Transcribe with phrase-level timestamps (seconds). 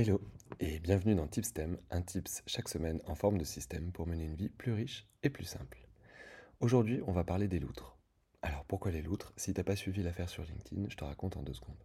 [0.00, 0.20] Hello
[0.60, 4.36] et bienvenue dans Tipstem, un tips chaque semaine en forme de système pour mener une
[4.36, 5.88] vie plus riche et plus simple.
[6.60, 7.98] Aujourd'hui, on va parler des loutres.
[8.40, 9.32] Alors pourquoi les loutres?
[9.36, 11.82] Si t'as pas suivi l'affaire sur LinkedIn, je te raconte en deux secondes.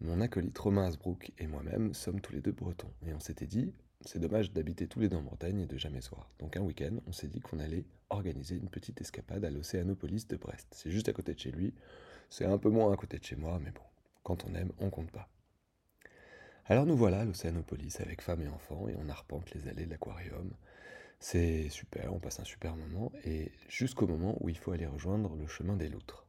[0.00, 3.74] Mon acolyte Romain Asbrook et moi-même sommes tous les deux bretons et on s'était dit,
[4.00, 6.30] c'est dommage d'habiter tous les deux en Bretagne et de jamais se voir.
[6.38, 10.36] Donc un week-end, on s'est dit qu'on allait organiser une petite escapade à l'Océanopolis de
[10.36, 10.68] Brest.
[10.70, 11.74] C'est juste à côté de chez lui,
[12.30, 13.82] c'est un peu moins à côté de chez moi, mais bon,
[14.22, 15.28] quand on aime, on compte pas.
[16.66, 19.90] Alors nous voilà à l'Océanopolis avec femme et enfants et on arpente les allées de
[19.90, 20.50] l'aquarium.
[21.20, 25.36] C'est super, on passe un super moment et jusqu'au moment où il faut aller rejoindre
[25.36, 26.26] le chemin des loutres.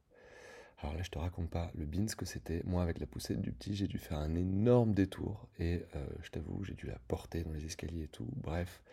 [0.79, 2.62] Alors là, je te raconte pas le bins que c'était.
[2.66, 6.29] Moi, avec la poussette du petit, j'ai dû faire un énorme détour et euh, je
[6.31, 8.27] t'avoue, j'ai dû la porter dans les escaliers et tout.
[8.35, 8.84] Bref,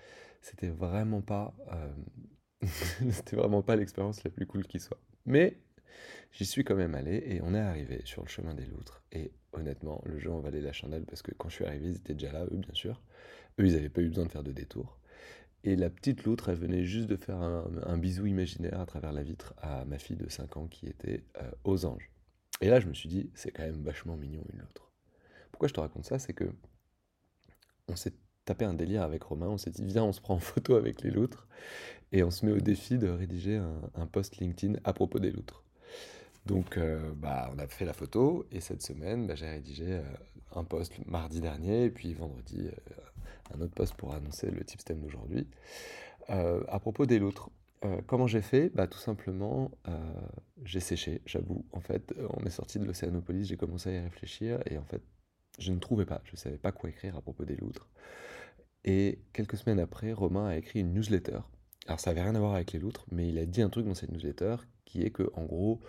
[0.43, 1.93] c'était vraiment pas, euh,
[3.11, 5.01] c'était vraiment pas l'expérience la plus cool qui soit.
[5.27, 5.57] Mais
[6.33, 9.03] J'y suis quand même allé et on est arrivé sur le chemin des loutres.
[9.13, 11.97] Et honnêtement, le jeu en valait la chandelle parce que quand je suis arrivé, ils
[11.97, 13.03] étaient déjà là, eux, bien sûr.
[13.59, 14.99] Eux, ils n'avaient pas eu besoin de faire de détour.
[15.65, 19.23] Et la petite loutre, elle venait juste de faire un, bisou imaginaire à travers la
[19.23, 22.11] vitre à ma fille de 5 ans qui était euh, aux anges.
[22.61, 24.91] Et là, je me suis dit, c'est quand même vachement mignon une loutre.
[25.53, 26.19] Pourquoi je te raconte ça?
[26.19, 26.51] C'est que
[27.89, 28.15] on s'est
[28.45, 31.03] tapé un délire avec Romain, on s'est dit, viens, on se prend en photo avec
[31.03, 31.47] les loutres
[32.11, 35.31] et on se met au défi de rédiger un, un post LinkedIn à propos des
[35.31, 35.63] loutres.
[36.47, 40.03] Donc, euh, bah, on a fait la photo et cette semaine, bah, j'ai rédigé euh,
[40.55, 45.01] un post mardi dernier et puis vendredi, euh, un autre post pour annoncer le stem
[45.01, 45.47] d'aujourd'hui.
[46.29, 47.51] à propos des loutres,
[48.07, 48.71] comment j'ai fait?
[48.71, 49.71] Bah, Tout simplement,
[50.65, 51.65] j'ai séché, j'avoue.
[51.73, 55.03] En fait, on est sorti de l'Océanopolis, j'ai commencé à y réfléchir et en fait,
[55.59, 57.89] je ne trouvais pas, je ne savais pas quoi écrire à propos des loutres.
[58.85, 61.41] Et quelques semaines après, Romain a écrit une newsletter.
[61.87, 63.87] Alors ça n'avait rien à voir avec les loutres, mais il a dit un truc
[63.87, 65.81] dans cette newsletter qui est que en gros,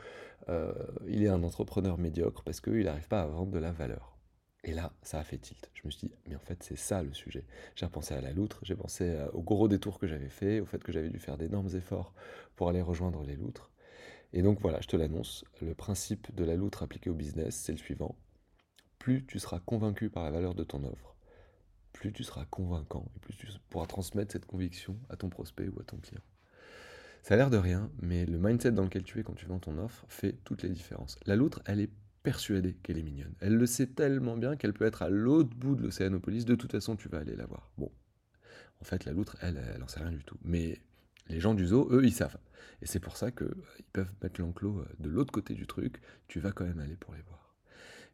[0.50, 0.74] euh,
[1.08, 4.18] il est un entrepreneur médiocre parce qu'il n'arrive pas à vendre de la valeur.
[4.66, 5.70] Et là, ça a fait tilt.
[5.74, 7.46] Je me suis dit, mais en fait, c'est ça le sujet.
[7.76, 10.66] J'ai repensé à la loutre, j'ai pensé euh, au gros détour que j'avais fait, au
[10.66, 12.14] fait que j'avais dû faire d'énormes efforts
[12.56, 13.72] pour aller rejoindre les loutres.
[14.32, 17.72] Et donc voilà, je te l'annonce, le principe de la loutre appliqué au business, c'est
[17.72, 18.16] le suivant.
[18.98, 21.13] Plus tu seras convaincu par la valeur de ton offre,
[21.94, 25.80] plus tu seras convaincant et plus tu pourras transmettre cette conviction à ton prospect ou
[25.80, 26.22] à ton client.
[27.22, 29.60] Ça a l'air de rien, mais le mindset dans lequel tu es quand tu vends
[29.60, 31.18] ton offre fait toutes les différences.
[31.26, 31.90] La loutre, elle est
[32.22, 33.34] persuadée qu'elle est mignonne.
[33.40, 36.44] Elle le sait tellement bien qu'elle peut être à l'autre bout de l'Océanopolis.
[36.44, 37.70] De toute façon, tu vas aller la voir.
[37.78, 37.92] Bon,
[38.82, 40.38] en fait, la loutre, elle, elle n'en sait rien du tout.
[40.44, 40.82] Mais
[41.30, 42.38] les gens du zoo, eux, ils savent.
[42.82, 46.02] Et c'est pour ça qu'ils euh, peuvent mettre l'enclos euh, de l'autre côté du truc.
[46.28, 47.53] Tu vas quand même aller pour les voir.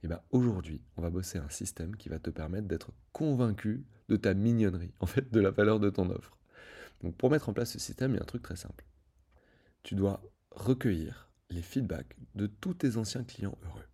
[0.03, 4.15] Et bien aujourd'hui, on va bosser un système qui va te permettre d'être convaincu de
[4.15, 6.37] ta mignonnerie, en fait, de la valeur de ton offre.
[7.01, 8.85] Donc pour mettre en place ce système, il y a un truc très simple
[9.83, 10.21] tu dois
[10.51, 13.85] recueillir les feedbacks de tous tes anciens clients heureux.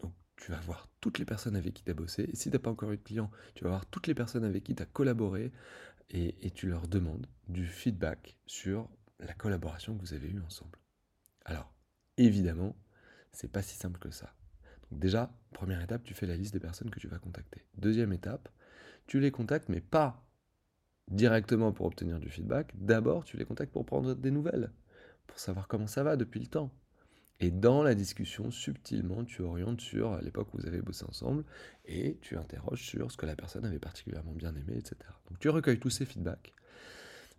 [0.00, 2.28] Donc, tu vas voir toutes les personnes avec qui tu as bossé.
[2.32, 4.44] Et si tu n'as pas encore eu de client, tu vas voir toutes les personnes
[4.44, 5.52] avec qui tu as collaboré
[6.10, 10.78] et, tu leur demandes du feedback sur la collaboration que vous avez eue ensemble.
[11.44, 11.72] Alors,
[12.18, 12.76] évidemment,
[13.32, 14.34] c'est pas si simple que ça.
[14.92, 17.64] Déjà, première étape, tu fais la liste des personnes que tu vas contacter.
[17.76, 18.48] Deuxième étape,
[19.06, 20.24] tu les contactes, mais pas
[21.10, 22.72] directement pour obtenir du feedback.
[22.74, 24.70] D'abord, tu les contactes pour prendre des nouvelles
[25.26, 26.70] pour savoir comment ça va depuis le temps.
[27.40, 31.44] Et dans la discussion, subtilement, tu orientes sur l'époque où vous avez bossé ensemble
[31.84, 34.96] et tu interroges sur ce que la personne avait particulièrement bien aimé, etc.
[35.28, 36.52] Donc tu recueilles tous ces feedbacks.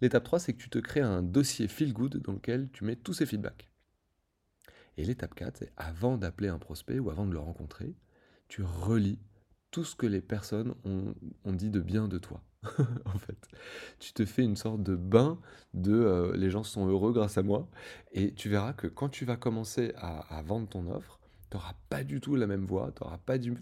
[0.01, 2.97] L'étape 3, c'est que tu te crées un dossier feel good dans lequel tu mets
[2.97, 3.69] tous ces feedbacks.
[4.97, 7.95] Et l'étape 4, c'est avant d'appeler un prospect ou avant de le rencontrer,
[8.47, 9.19] tu relis
[9.71, 11.13] tout ce que les personnes ont,
[11.51, 12.43] dit de bien de toi.
[13.05, 13.47] en fait,
[13.99, 15.39] tu te fais une sorte de bain
[15.73, 17.67] de euh, les gens sont heureux grâce à moi.
[18.11, 22.03] Et tu verras que quand tu vas commencer à, vendre ton offre, tu n'auras pas
[22.03, 23.55] du tout la même voix, tu n'auras pas du,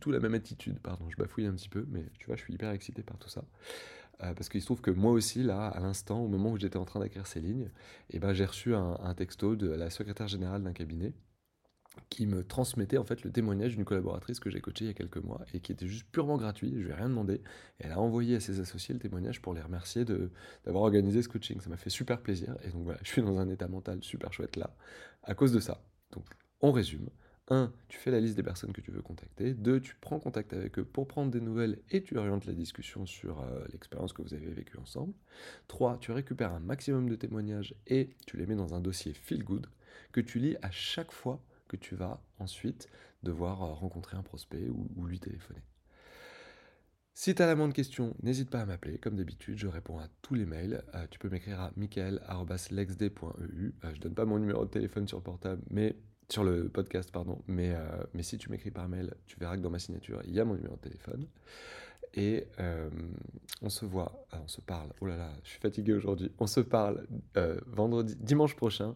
[0.00, 0.80] tout la même attitude.
[0.80, 3.28] Pardon, je bafouille un petit peu, mais tu vois, je suis hyper excité par tout
[3.28, 3.44] ça.
[4.22, 6.76] Euh, parce qu'il se trouve que moi aussi, là, à l'instant, au moment où j'étais
[6.76, 7.70] en train d'écrire ces lignes,
[8.10, 11.12] eh ben, j'ai reçu un texto de la secrétaire générale d'un cabinet
[12.10, 14.94] qui me transmettait en fait le témoignage d'une collaboratrice que j'ai coachée il y a
[14.94, 17.42] quelques mois et qui était juste purement gratuit, je lui ai rien demandé.
[17.78, 21.60] Elle a envoyé à ses associés le témoignage pour les remercier d'avoir organisé ce coaching.
[21.60, 24.32] Ça m'a fait super plaisir et donc voilà, je suis dans un état mental super
[24.32, 24.74] chouette là
[25.22, 25.82] à cause de ça.
[26.12, 26.24] Donc
[26.60, 27.08] on résume.
[27.48, 27.72] 1.
[27.88, 29.54] Tu fais la liste des personnes que tu veux contacter.
[29.54, 29.80] 2.
[29.80, 33.40] Tu prends contact avec eux pour prendre des nouvelles et tu orientes la discussion sur
[33.40, 35.14] euh, l'expérience que vous avez vécue ensemble.
[35.68, 35.98] 3.
[36.00, 39.66] Tu récupères un maximum de témoignages et tu les mets dans un dossier feel good
[40.12, 42.88] que tu lis à chaque fois que tu vas ensuite
[43.22, 45.62] devoir euh, rencontrer un prospect ou, lui téléphoner.
[47.14, 48.98] Si tu as la moindre question, n'hésite pas à m'appeler.
[48.98, 50.84] Comme d'habitude, je réponds à tous les mails.
[50.94, 53.74] Euh, tu peux m'écrire à michael.lexd.eu.
[53.84, 55.96] Euh, je donne pas mon numéro de téléphone sur portable, mais
[56.28, 57.42] sur le podcast, pardon.
[57.46, 57.80] Mais, euh,
[58.14, 60.44] mais si tu m'écris par mail, tu verras que dans ma signature, il y a
[60.44, 61.26] mon numéro de téléphone.
[62.14, 62.88] Et euh,
[63.62, 64.90] on se voit, ah, on se parle.
[65.00, 66.32] Oh là là, je suis fatigué aujourd'hui.
[66.38, 68.94] On se parle euh, vendredi, dimanche prochain.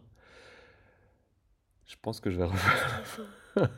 [1.85, 3.03] Je pense que je vais refaire.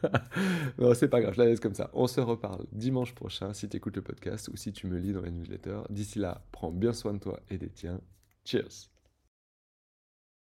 [0.77, 1.89] non, c'est pas grave, je la laisse comme ça.
[1.93, 5.11] On se reparle dimanche prochain si tu écoutes le podcast ou si tu me lis
[5.11, 5.81] dans les newsletters.
[5.89, 7.99] D'ici là, prends bien soin de toi et des tiens.
[8.45, 8.94] Cheers!